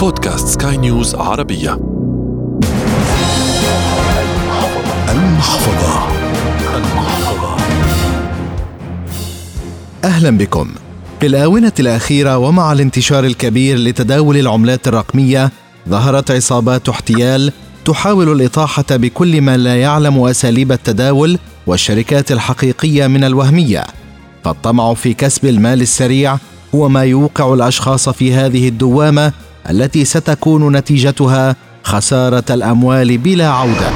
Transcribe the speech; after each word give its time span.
بودكاست 0.00 0.62
سكاي 0.62 0.76
نيوز 0.76 1.14
عربية. 1.14 1.80
المحفظة. 5.08 6.02
المحفظة. 6.76 7.56
أهلا 10.04 10.38
بكم. 10.38 10.68
في 11.20 11.26
الآونة 11.26 11.72
الأخيرة 11.80 12.38
ومع 12.38 12.72
الانتشار 12.72 13.24
الكبير 13.24 13.78
لتداول 13.78 14.36
العملات 14.36 14.88
الرقمية 14.88 15.50
ظهرت 15.88 16.30
عصابات 16.30 16.88
احتيال 16.88 17.52
تحاول 17.84 18.32
الإطاحة 18.32 18.84
بكل 18.90 19.40
من 19.40 19.54
لا 19.54 19.80
يعلم 19.80 20.24
أساليب 20.24 20.72
التداول 20.72 21.38
والشركات 21.66 22.32
الحقيقية 22.32 23.06
من 23.06 23.24
الوهمية. 23.24 23.84
فالطمع 24.44 24.94
في 24.94 25.14
كسب 25.14 25.44
المال 25.46 25.80
السريع 25.80 26.36
هو 26.74 26.88
ما 26.88 27.04
يوقع 27.04 27.54
الأشخاص 27.54 28.08
في 28.08 28.34
هذه 28.34 28.68
الدوامة 28.68 29.32
التي 29.70 30.04
ستكون 30.04 30.76
نتيجتها 30.76 31.56
خسارة 31.82 32.44
الأموال 32.50 33.18
بلا 33.18 33.48
عودة. 33.48 33.90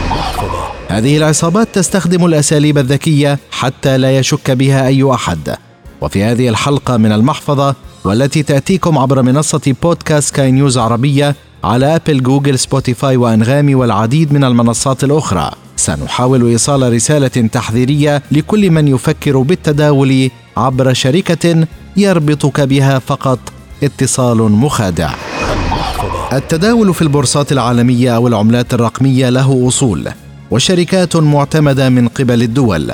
هذه 0.89 1.17
العصابات 1.17 1.69
تستخدم 1.73 2.25
الأساليب 2.25 2.79
الذكية 2.79 3.39
حتى 3.51 3.99
لا 3.99 4.19
يشك 4.19 4.51
بها 4.51 4.87
أي 4.87 5.13
أحد. 5.15 5.57
وفي 6.01 6.25
هذه 6.25 6.49
الحلقة 6.49 6.97
من 6.97 7.13
المحفظة 7.13 7.75
والتي 8.05 8.43
تأتيكم 8.43 8.99
عبر 8.99 9.23
منصة 9.23 9.75
بودكاست 9.83 10.35
كاي 10.35 10.51
نيوز 10.51 10.79
عربية 10.79 11.37
على 11.65 11.97
أبل 11.97 12.23
جوجل 12.23 12.59
سبوتيفاي 12.59 13.17
وأنغامي 13.17 13.75
والعديد 13.75 14.33
من 14.33 14.45
المنصات 14.45 15.05
الأخرى. 15.05 15.51
سنحاول 15.77 16.47
إيصال 16.49 16.93
رسالة 16.93 17.29
تحذيرية 17.29 18.23
لكل 18.33 18.71
من 18.71 18.89
يفكر 18.89 19.39
بالتداول 19.39 20.31
عبر 20.57 20.93
شركة 20.93 21.67
يربطك 21.97 22.61
بها 22.61 22.99
فقط 22.99 23.39
اتصال 23.83 24.39
مخادع. 24.39 25.15
التداول 26.33 26.95
في 26.95 27.03
البورصات 27.03 27.53
العالمية 27.53 28.17
أو 28.17 28.29
العملات 28.29 28.75
الرقمية 28.75 29.29
له 29.29 29.69
أصول 29.69 30.09
وشركات 30.51 31.17
معتمدة 31.17 31.89
من 31.89 32.09
قبل 32.09 32.43
الدول 32.43 32.93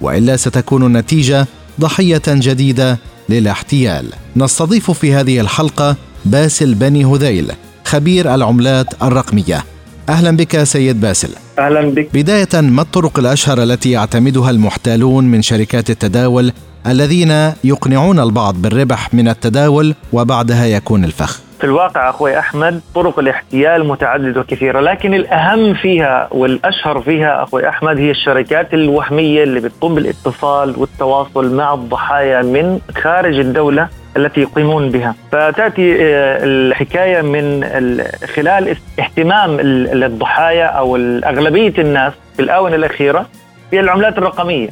وإلا 0.00 0.36
ستكون 0.36 0.86
النتيجة 0.86 1.46
ضحية 1.80 2.22
جديدة 2.28 2.98
للاحتيال. 3.28 4.06
نستضيف 4.36 4.90
في 4.90 5.14
هذه 5.14 5.40
الحلقة 5.40 5.96
باسل 6.24 6.74
بني 6.74 7.04
هذيل 7.04 7.52
خبير 7.84 8.34
العملات 8.34 8.86
الرقمية. 9.02 9.64
أهلا 10.08 10.30
بك 10.30 10.62
سيد 10.62 11.00
باسل. 11.00 11.28
أهلا 11.58 11.90
بك. 11.90 12.08
بداية 12.14 12.60
ما 12.60 12.82
الطرق 12.82 13.18
الأشهر 13.18 13.62
التي 13.62 13.90
يعتمدها 13.90 14.50
المحتالون 14.50 15.24
من 15.24 15.42
شركات 15.42 15.90
التداول 15.90 16.52
الذين 16.86 17.52
يقنعون 17.64 18.20
البعض 18.20 18.54
بالربح 18.62 19.14
من 19.14 19.28
التداول 19.28 19.94
وبعدها 20.12 20.66
يكون 20.66 21.04
الفخ؟ 21.04 21.40
في 21.62 21.68
الواقع 21.68 22.10
أخوي 22.10 22.38
أحمد 22.38 22.80
طرق 22.94 23.18
الاحتيال 23.18 23.88
متعددة 23.88 24.40
وكثيرة 24.40 24.80
لكن 24.80 25.14
الأهم 25.14 25.74
فيها 25.74 26.28
والأشهر 26.30 27.00
فيها 27.00 27.42
أخوي 27.42 27.68
أحمد 27.68 27.98
هي 27.98 28.10
الشركات 28.10 28.74
الوهمية 28.74 29.42
اللي 29.42 29.60
بتقوم 29.60 29.94
بالاتصال 29.94 30.74
والتواصل 30.78 31.54
مع 31.54 31.74
الضحايا 31.74 32.42
من 32.42 32.80
خارج 33.02 33.38
الدولة 33.38 33.88
التي 34.16 34.40
يقيمون 34.40 34.90
بها. 34.90 35.14
فتأتي 35.32 35.94
آه، 35.94 36.44
الحكاية 36.44 37.22
من 37.22 37.64
خلال 38.34 38.76
اهتمام 38.98 39.56
الضحايا 40.02 40.66
أو 40.66 40.96
أغلبية 41.24 41.74
الناس 41.78 42.12
في 42.36 42.42
الآونة 42.42 42.74
الأخيرة 42.74 43.26
بالعملات 43.72 44.18
الرقمية. 44.18 44.68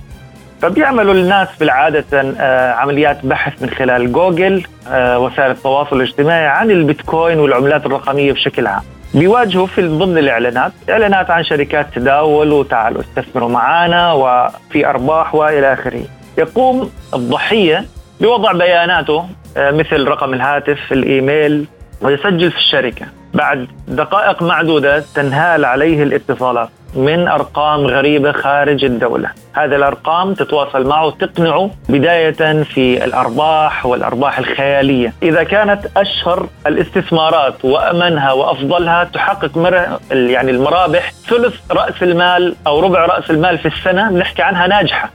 فبيعملوا 0.63 1.15
الناس 1.15 1.49
بالعادة 1.61 2.05
آه، 2.13 2.73
عمليات 2.73 3.27
بحث 3.27 3.63
من 3.63 3.71
خلال 3.71 4.13
جوجل 4.13 4.63
آه، 4.89 5.19
وسائل 5.19 5.51
التواصل 5.51 5.97
الاجتماعي 5.97 6.47
عن 6.47 6.71
البيتكوين 6.71 7.39
والعملات 7.39 7.87
الرقمية 7.87 8.33
بشكل 8.33 8.67
عام. 8.67 8.83
بيواجهوا 9.15 9.67
في 9.67 9.83
ضمن 9.83 10.19
الإعلانات 10.19 10.73
إعلانات 10.91 11.31
عن 11.31 11.45
شركات 11.45 11.87
تداول 11.95 12.53
وتعالوا 12.53 13.01
استثمروا 13.01 13.49
معنا 13.49 14.13
وفي 14.13 14.87
أرباح 14.87 15.35
وإلى 15.35 15.73
آخره. 15.73 16.03
يقوم 16.39 16.91
الضحية 17.15 17.85
بوضع 18.21 18.53
بياناته 18.53 19.27
آه، 19.57 19.71
مثل 19.71 20.05
رقم 20.05 20.35
الهاتف 20.35 20.93
الإيميل 20.93 21.67
ويسجل 22.03 22.51
في 22.51 22.59
الشركة. 22.59 23.07
بعد 23.35 23.67
دقائق 23.89 24.43
معدودة 24.43 25.05
تنهال 25.15 25.65
عليه 25.65 26.03
الاتصالات. 26.03 26.69
من 26.95 27.29
أرقام 27.29 27.87
غريبة 27.87 28.33
خارج 28.33 28.85
الدولة، 28.85 29.31
هذه 29.53 29.77
الأرقام 29.77 30.35
تتواصل 30.35 30.87
معه 30.87 31.07
وتقنعه 31.07 31.71
بداية 31.89 32.63
في 32.63 33.05
الأرباح 33.05 33.87
والأرباح 33.87 34.39
الخيالية، 34.39 35.15
إذا 35.23 35.43
كانت 35.43 35.87
أشهر 35.97 36.47
الاستثمارات 36.67 37.65
وأمنها 37.65 38.33
وأفضلها 38.33 39.05
تحقق 39.05 39.57
مر 39.57 39.87
يعني 40.11 40.51
المرابح 40.51 41.13
ثلث 41.29 41.55
رأس 41.71 42.03
المال 42.03 42.57
أو 42.67 42.81
ربع 42.81 43.07
رأس 43.07 43.31
المال 43.31 43.59
في 43.59 43.69
السنة 43.69 44.11
بنحكي 44.11 44.43
عنها 44.43 44.67
ناجحة. 44.67 45.11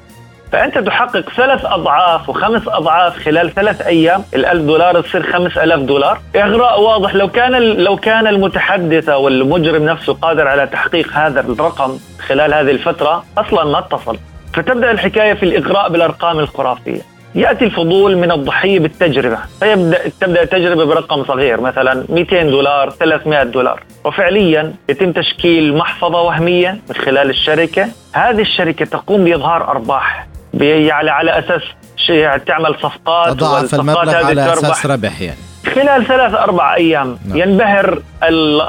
فأنت 0.56 0.78
تحقق 0.78 1.30
ثلاث 1.30 1.66
أضعاف 1.66 2.30
وخمس 2.30 2.68
أضعاف 2.68 3.18
خلال 3.18 3.54
ثلاث 3.54 3.82
أيام 3.82 4.24
ال1000 4.36 4.56
دولار 4.56 5.02
تصير 5.02 5.24
5000 5.24 5.80
دولار. 5.80 6.20
إغراء 6.36 6.82
واضح 6.82 7.16
لو 7.16 7.28
كان 7.28 7.52
لو 7.62 7.98
كان 7.98 8.28
المتحدث 8.28 9.10
أو 9.10 9.28
المجرم 9.28 9.86
نفسه 9.86 10.14
قادر 10.14 10.48
على 10.48 10.68
تحقيق 10.68 11.14
هذا 11.14 11.40
الرقم 11.40 11.98
خلال 12.28 12.54
هذه 12.54 12.72
الفترة 12.72 13.24
أصلا 13.38 13.64
ما 13.64 13.80
اتصل. 13.80 14.18
فتبدأ 14.54 14.92
الحكاية 14.92 15.34
في 15.34 15.44
الإغراء 15.44 15.90
بالأرقام 15.90 16.40
الخرافية. 16.40 17.02
يأتي 17.36 17.66
الفضول 17.66 18.18
من 18.18 18.32
الضحية 18.32 18.80
بالتجربة. 18.80 19.40
فيبدأ 19.60 20.00
تبدأ 20.22 20.44
التجربة 20.44 20.86
برقم 20.86 21.24
صغير 21.24 21.62
مثلا 21.62 22.06
200 22.10 22.44
دولار 22.44 22.90
300 22.90 23.44
دولار. 23.44 23.84
وفعليا 24.06 24.74
يتم 24.90 25.12
تشكيل 25.12 25.78
محفظة 25.78 26.22
وهمية 26.22 26.80
من 26.90 26.96
خلال 26.96 27.30
الشركة. 27.30 27.88
هذه 28.14 28.42
الشركة 28.42 28.86
تقوم 28.86 29.24
بإظهار 29.24 29.68
أرباح. 29.68 30.28
يعني 30.62 31.10
على 31.10 31.40
أساس 31.40 31.62
شيء 31.98 32.38
تعمل 32.38 32.76
صفقات 32.82 33.34
تضاعف 33.34 33.76
المبلغ 33.76 34.16
على 34.16 34.54
أساس 34.54 34.86
ربح 34.86 35.22
يعني. 35.22 35.38
خلال 35.76 36.06
ثلاث 36.06 36.34
أربع 36.34 36.76
أيام 36.76 37.18
نعم. 37.26 37.38
ينبهر 37.38 38.02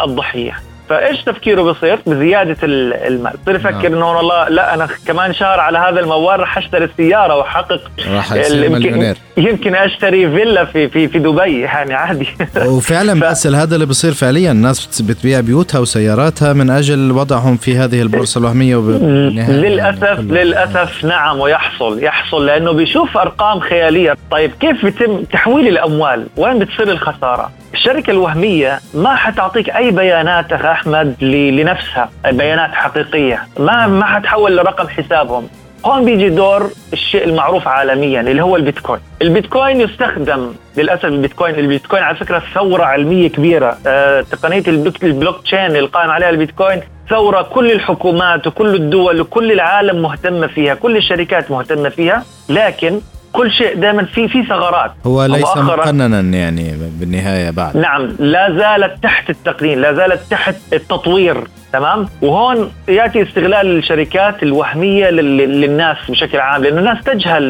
الضحية. 0.04 0.60
فإيش 0.88 1.24
تفكيره 1.24 1.62
بيصير؟ 1.62 1.98
بزيادة 2.06 2.56
المال. 2.62 3.32
بصير 3.42 3.54
يفكر 3.54 3.72
نعم. 3.72 3.94
إنه 3.94 4.12
والله 4.12 4.48
لا 4.48 4.74
أنا 4.74 4.88
كمان 5.06 5.34
شهر 5.34 5.60
على 5.60 5.78
هذا 5.78 6.00
الموال 6.00 6.40
راح 6.40 6.58
أشتري 6.58 6.84
السيارة 6.84 7.36
وأحقق 7.36 7.80
راح 8.08 8.32
يمكن, 8.32 9.14
يمكن 9.36 9.74
أشتري 9.74 10.30
فيلا 10.30 10.64
في 10.64 10.88
في 10.88 11.08
في 11.08 11.18
دبي 11.18 11.60
يعني 11.60 11.94
عادي. 11.94 12.28
وفعلا 12.76 13.20
ف... 13.20 13.24
بس 13.24 13.46
هذا 13.46 13.74
اللي 13.74 13.86
بصير 13.86 14.12
فعليا. 14.12 14.52
الناس 14.52 15.02
بتبيع 15.02 15.40
بيوتها 15.40 15.78
وسياراتها 15.78 16.52
من 16.52 16.70
أجل 16.70 17.12
وضعهم 17.12 17.56
في 17.56 17.76
هذه 17.76 18.02
البورصة 18.02 18.38
الوهمية 18.38 18.76
للأسف 18.76 20.02
يعني 20.02 20.22
للأسف 20.22 21.04
نعم 21.04 21.40
ويحصل 21.40 22.02
يحصل 22.02 22.46
لأنه 22.46 22.72
بيشوف 22.72 23.16
أرقام 23.16 23.60
خيالية. 23.60 24.16
طيب 24.30 24.50
كيف 24.60 24.84
بيتم 24.84 25.24
تحويل 25.24 25.68
الأموال؟ 25.68 26.26
وين 26.36 26.58
بتصير 26.58 26.90
الخسارة؟ 26.90 27.50
الشركة 27.74 28.10
الوهمية 28.10 28.80
ما 28.94 29.14
حتعطيك 29.14 29.70
أي 29.70 29.90
بيانات 29.90 30.52
أخ 30.52 30.64
أحمد 30.64 31.24
لنفسها 31.24 32.10
بيانات 32.32 32.70
حقيقية. 32.72 33.46
ما 33.58 33.86
ما 33.86 34.04
حتحول 34.04 34.56
لرقم 34.56 34.88
حسابهم. 34.88 35.48
هون 35.86 36.04
بيجي 36.04 36.28
دور 36.28 36.70
الشيء 36.92 37.24
المعروف 37.24 37.68
عالميا 37.68 38.20
اللي 38.20 38.42
هو 38.42 38.56
البيتكوين. 38.56 39.00
البيتكوين 39.22 39.80
يستخدم 39.80 40.52
للأسف 40.76 41.04
البيتكوين 41.04 41.54
البيتكوين 41.54 42.02
على 42.02 42.16
فكرة 42.16 42.42
ثورة 42.54 42.84
علمية 42.84 43.28
كبيرة. 43.28 43.76
آه، 43.86 44.20
تقنية 44.20 44.62
البلوك 45.02 45.42
تشين 45.42 45.58
اللي 45.76 45.88
قائم 45.88 46.10
عليها 46.10 46.30
البيتكوين 46.30 46.80
ثورة 47.10 47.42
كل 47.42 47.72
الحكومات 47.72 48.46
وكل 48.46 48.74
الدول 48.74 49.20
وكل 49.20 49.52
العالم 49.52 50.02
مهتمة 50.02 50.46
فيها 50.46 50.74
كل 50.74 50.96
الشركات 50.96 51.50
مهتمة 51.50 51.88
فيها. 51.88 52.24
لكن 52.48 53.00
كل 53.36 53.50
شيء 53.50 53.74
دائما 53.76 54.04
في 54.04 54.28
في 54.28 54.42
ثغرات. 54.42 54.92
هو 55.06 55.24
ليس 55.24 55.56
مقننا 55.56 56.38
يعني 56.38 56.74
بالنهاية 57.00 57.50
بعد. 57.50 57.76
نعم 57.76 58.16
لا 58.18 58.50
زالت 58.58 59.02
تحت 59.02 59.30
التقنين 59.30 59.80
لا 59.80 59.92
زالت 59.92 60.20
تحت 60.30 60.56
التطوير 60.72 61.36
تمام؟ 61.72 62.08
وهون 62.22 62.72
يأتي 62.88 63.22
استغلال 63.22 63.78
الشركات 63.78 64.42
الوهمية 64.42 65.10
للناس 65.10 65.96
بشكل 66.08 66.38
عام 66.38 66.62
لأنه 66.62 66.78
الناس 66.78 67.04
تجهل 67.04 67.42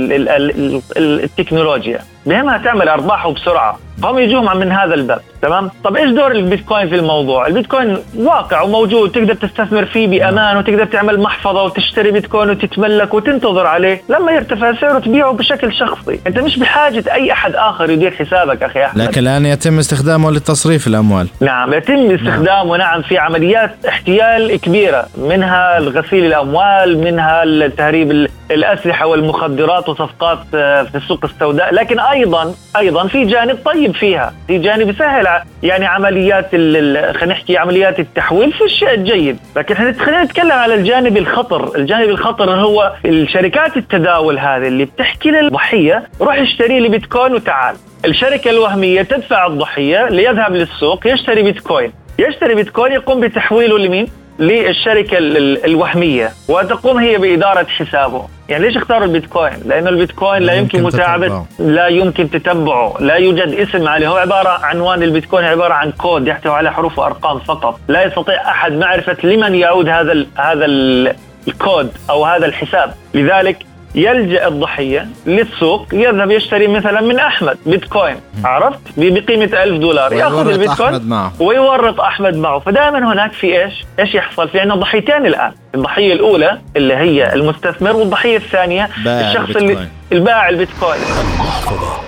التكنولوجيا. 0.96 2.00
بهمها 2.26 2.58
تعمل 2.58 2.88
أرباح 2.88 3.26
وبسرعة؟ 3.26 3.78
فهم 4.02 4.18
يجوهم 4.18 4.56
من 4.56 4.72
هذا 4.72 4.94
الباب. 4.94 5.20
تمام؟ 5.46 5.70
طب 5.84 5.96
إيش 5.96 6.10
دور 6.10 6.32
البيتكوين 6.32 6.88
في 6.88 6.94
الموضوع؟ 6.94 7.46
البيتكوين 7.46 7.98
واقع 8.16 8.60
وموجود 8.62 9.12
تقدر 9.12 9.34
تستثمر 9.34 9.84
فيه 9.84 10.06
بأمان 10.08 10.56
وتقدر 10.56 10.84
تعمل 10.84 11.20
محفظة 11.20 11.62
وتشتري 11.62 12.10
بيتكوين 12.10 12.50
وتتملك 12.50 13.14
وتنتظر 13.14 13.66
عليه. 13.66 14.02
لما 14.08 14.32
يرتفع 14.32 14.72
سعره 14.80 14.98
تبيعه 14.98 15.32
بشكل 15.32 15.72
شخصي. 15.72 16.20
أنت 16.26 16.38
مش 16.38 16.58
بحاجة 16.58 17.04
أي 17.12 17.32
أحد 17.32 17.54
آخر 17.54 17.90
يدير 17.90 18.10
حسابك 18.10 18.62
أخي 18.62 18.84
أحمد. 18.84 19.02
لكن 19.02 19.20
الآن 19.20 19.46
يتم 19.46 19.78
استخدامه 19.78 20.30
لتصريف 20.30 20.86
الأموال. 20.86 21.28
نعم 21.40 21.74
يتم 21.74 22.10
استخدامه 22.10 22.76
نعم, 22.76 22.90
نعم 22.90 23.02
في 23.02 23.18
عمليات 23.18 23.70
احتيال 23.88 24.56
كبيرة 24.60 25.06
منها 25.16 25.78
غسيل 25.78 26.24
الأموال 26.24 26.98
منها 26.98 27.66
تهريب 27.68 28.28
الأسلحة 28.50 29.06
والمخدرات 29.06 29.88
وصفقات 29.88 30.38
آه، 30.54 30.82
في 30.82 30.94
السوق 30.94 31.24
السوداء. 31.24 31.74
لكن 31.74 32.00
أيضا 32.00 32.54
أيضا 32.76 33.06
في 33.06 33.24
جانب 33.24 33.58
طيب 33.64 33.94
فيها 33.94 34.32
في 34.46 34.58
جانب 34.58 34.88
يسهل 34.88 35.26
يعني 35.62 35.86
عمليات 35.86 36.50
خلينا 36.50 37.24
نحكي 37.26 37.58
عمليات 37.58 38.00
التحويل 38.00 38.52
في 38.52 38.64
الشيء 38.64 38.94
الجيد. 38.94 39.38
لكن 39.56 39.74
إحنا 39.74 39.92
خلينا 39.92 40.24
نتكلم 40.24 40.52
على 40.52 40.74
الجانب 40.74 41.16
الخطر. 41.16 41.76
الجانب 41.76 42.08
الخطر 42.08 42.50
هو 42.50 42.92
الشركات 43.04 43.76
التداول 43.76 44.38
هذه 44.38 44.68
اللي 44.68 44.84
بتحكي 44.84 45.30
للضحية 45.30 46.08
روح 46.20 46.38
اشتري 46.38 46.80
لي 46.80 46.88
بيتكوين 46.88 47.34
وتعال. 47.34 47.76
الشركة 48.04 48.50
الوهمية 48.50 49.02
تدفع 49.02 49.46
الضحية 49.46 50.08
ليذهب 50.08 50.54
للسوق 50.54 51.06
يشتري 51.06 51.42
بيتكوين. 51.42 51.92
يشتري 52.18 52.54
بيتكوين 52.54 52.92
يقوم 52.92 53.20
بتحويله 53.20 53.78
لمين؟ 53.78 54.08
للشركة 54.38 55.18
الوهمية 55.64 56.30
وتقوم 56.48 56.98
هي 56.98 57.18
بإدارة 57.18 57.66
حسابه. 57.68 58.28
يعني 58.48 58.66
ليش 58.66 58.76
اختاروا 58.76 59.04
البيتكوين؟ 59.04 59.52
لأنه 59.64 59.88
البيتكوين 59.88 60.42
لا 60.42 60.52
يمكن, 60.52 60.82
متابعة 60.82 61.46
لا 61.58 61.86
يمكن 61.86 62.30
تتبعه، 62.30 62.94
لا 63.00 63.14
يوجد 63.14 63.54
اسم 63.54 63.88
عليه، 63.88 64.08
هو 64.08 64.16
عبارة 64.16 64.48
عنوان 64.48 65.02
البيتكوين 65.02 65.44
عبارة 65.44 65.74
عن 65.74 65.92
كود 65.92 66.28
يحتوي 66.28 66.52
على 66.52 66.72
حروف 66.72 66.98
وأرقام 66.98 67.38
فقط، 67.38 67.80
لا 67.88 68.04
يستطيع 68.04 68.50
أحد 68.50 68.72
معرفة 68.72 69.16
لمن 69.24 69.54
يعود 69.54 69.88
هذا 69.88 70.12
ال 70.12 70.26
هذا 70.38 70.64
ال 70.64 71.14
الكود 71.48 71.92
أو 72.10 72.24
هذا 72.24 72.46
الحساب، 72.46 72.94
لذلك 73.14 73.56
يلجأ 73.96 74.48
الضحية 74.48 75.08
للسوق 75.26 75.86
يذهب 75.92 76.30
يشتري 76.30 76.68
مثلا 76.68 77.00
من 77.00 77.18
أحمد 77.18 77.58
بيتكوين 77.66 78.16
عرفت؟ 78.44 78.78
بقيمة 78.96 79.62
1000 79.62 79.78
دولار 79.80 80.12
يأخذ 80.12 80.48
البيتكوين 80.48 80.88
أحمد 80.88 81.06
معه. 81.06 81.32
ويورط 81.40 82.00
أحمد 82.00 82.36
معه. 82.36 82.58
فدائما 82.58 83.12
هناك 83.12 83.32
في 83.32 83.64
إيش؟ 83.64 83.84
إيش 83.98 84.14
يحصل؟ 84.14 84.48
في 84.48 84.60
عندنا 84.60 84.74
ضحيتين 84.76 85.26
الآن. 85.26 85.52
الضحية 85.74 86.12
الأولى 86.12 86.58
اللي 86.76 86.94
هي 86.94 87.32
المستثمر 87.34 87.96
والضحية 87.96 88.36
الثانية 88.36 88.88
الشخص. 89.06 89.56
اللي 89.56 89.88
البائع 90.12 90.48
البيتكوين. 90.48 91.00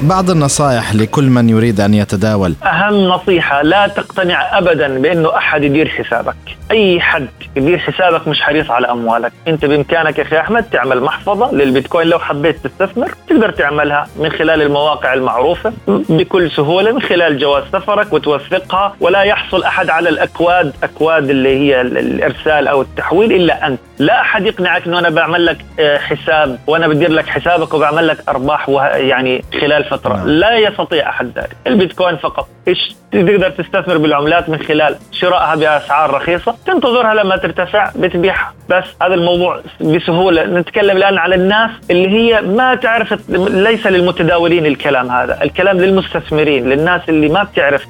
بعض 0.00 0.30
النصائح 0.30 0.94
لكل 0.94 1.24
من 1.24 1.48
يريد 1.48 1.80
أن 1.80 1.94
يتداول. 1.94 2.54
أهم 2.64 2.94
نصيحة 2.94 3.62
لا 3.62 3.86
تقتنع 3.86 4.58
ابدا 4.58 4.98
بأنه 4.98 5.36
أحد 5.36 5.64
يدير 5.64 5.88
حسابك. 5.88 6.36
أي 6.70 7.00
حد 7.00 7.28
يدير 7.56 7.78
حسابك 7.78 8.28
مش 8.28 8.40
حريص 8.40 8.70
على 8.70 8.90
أموالك. 8.90 9.32
أنت 9.48 9.64
بإمكانك 9.64 10.18
يا 10.18 10.22
أخي 10.22 10.40
أحمد 10.40 10.62
تعمل 10.62 11.00
محفظة 11.02 11.52
للبيتكوين. 11.52 12.06
لو 12.06 12.18
حبيت 12.18 12.56
تستثمر 12.66 13.14
تقدر 13.28 13.50
تعملها 13.50 14.06
من 14.16 14.30
خلال 14.30 14.62
المواقع 14.62 15.14
المعروفة 15.14 15.72
بكل 15.88 16.50
سهولة 16.50 16.92
من 16.92 17.02
خلال 17.02 17.38
جواز 17.38 17.64
سفرك 17.72 18.12
وتوثقها. 18.12 18.96
ولا 19.00 19.22
يحصل 19.22 19.62
أحد 19.62 19.90
على 19.90 20.08
الأكواد 20.08 20.72
أكواد 20.82 21.30
اللي 21.30 21.58
هي 21.58 21.80
الإرسال 21.80 22.68
أو 22.68 22.82
التحويل 22.82 23.32
إلا 23.32 23.66
أنت. 23.66 23.80
لا 23.98 24.20
أحد 24.20 24.46
يقنعك 24.46 24.86
إنه 24.86 24.98
أنا 24.98 25.10
بعمل 25.10 25.46
لك 25.46 25.58
آه، 25.80 25.98
حساب 25.98 26.58
وأنا 26.66 26.88
بدير 26.88 27.10
لك 27.10 27.26
حسابك 27.26 27.74
وبعمل 27.74 27.87
لك 27.96 28.28
أرباح 28.28 28.68
يعني 28.94 29.44
خلال 29.60 29.84
فترة. 29.84 30.16
نعم. 30.16 30.28
لا 30.28 30.56
يستطيع 30.56 31.08
أحد 31.08 31.38
ذلك. 31.38 31.56
البيتكوين 31.66 32.16
فقط. 32.16 32.48
إيش 32.68 32.96
تقدر 33.12 33.50
تستثمر 33.50 33.98
بالعملات 33.98 34.48
من 34.48 34.58
خلال 34.58 34.96
شرائها 35.12 35.54
بأسعار 35.54 36.10
رخيصة؟ 36.10 36.54
تنتظرها 36.66 37.14
لما 37.14 37.36
ترتفع 37.36 37.90
بتبيعها. 37.96 38.54
بس 38.68 38.84
هذا 39.02 39.14
الموضوع 39.14 39.60
بسهولة. 39.80 40.44
نتكلم 40.46 40.96
الآن 40.96 41.18
على 41.18 41.34
الناس 41.34 41.70
اللي 41.90 42.08
هي 42.08 42.40
ما 42.40 42.74
تعرف 42.74 43.30
ليس 43.48 43.86
للمتداولين 43.86 44.66
الكلام 44.66 45.10
هذا. 45.10 45.42
الكلام 45.42 45.78
للمستثمرين 45.78 46.68
للناس 46.68 47.00
اللي 47.08 47.28
ما 47.28 47.42
بتعرف 47.42 47.86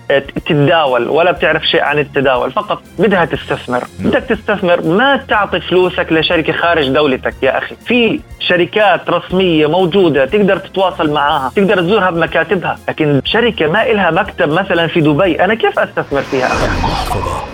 تتداول 0.46 1.08
ولا 1.08 1.32
بتعرف 1.32 1.62
شيء 1.62 1.82
عن 1.82 1.98
التداول 1.98 2.52
فقط 2.52 2.82
بدها 2.98 3.24
تستثمر. 3.24 3.84
بدك 3.98 4.22
تستثمر 4.22 4.82
ما 4.82 5.16
تعطي 5.16 5.60
فلوسك 5.60 6.12
لشركة 6.12 6.52
خارج 6.52 6.88
دولتك 6.88 7.34
يا 7.42 7.58
أخي. 7.58 7.74
في 7.86 8.20
شركات 8.40 9.10
رسمية 9.10 9.66
موجودة 9.66 10.24
تقدر 10.26 10.56
تتواصل 10.56 11.10
معها 11.12 11.52
تقدر 11.56 11.80
تزورها 11.80 12.10
بمكاتبها 12.10 12.78
لكن 12.88 13.20
شركة 13.24 13.66
ما 13.66 13.90
إلها 13.90 14.10
مكتب 14.10 14.48
مثلا 14.48 14.86
في 14.86 15.00
دبي 15.00 15.44
أنا 15.44 15.54
كيف 15.54 15.78
أستثمر 15.78 16.22
فيها؟ 16.22 16.48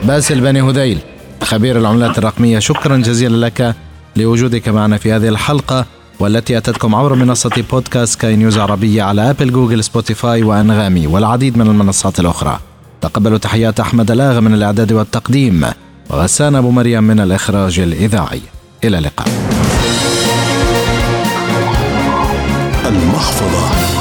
باسل 0.02 0.40
بني 0.40 0.60
هذيل. 0.60 1.13
خبير 1.44 1.78
العملات 1.78 2.18
الرقمية. 2.18 2.58
شكرا 2.58 2.96
جزيلا 2.96 3.46
لك 3.46 3.74
لوجودك 4.16 4.68
معنا 4.68 4.96
في 4.96 5.12
هذه 5.12 5.28
الحلقة 5.28 5.84
والتي 6.20 6.58
أتتكم 6.58 6.94
عبر 6.94 7.14
منصة 7.14 7.50
بودكاست 7.70 8.20
كاي 8.20 8.36
نيوز 8.36 8.58
عربية 8.58 9.02
على 9.02 9.30
أبل 9.30 9.52
جوجل 9.52 9.84
سبوتيفاي 9.84 10.42
وأنغامي 10.42 11.06
والعديد 11.06 11.58
من 11.58 11.66
المنصات 11.66 12.20
الأخرى. 12.20 12.58
تقبلوا 13.00 13.38
تحيات 13.38 13.80
أحمد 13.80 14.10
لاغ 14.10 14.40
من 14.40 14.54
الإعداد 14.54 14.92
والتقديم 14.92 15.66
وغسان 16.10 16.54
أبو 16.54 16.70
مريم 16.70 17.04
من 17.04 17.20
الإخراج 17.20 17.78
الإذاعي. 17.78 18.40
إلى 18.84 18.98
اللقاء. 18.98 19.28
المحفظة. 22.86 23.93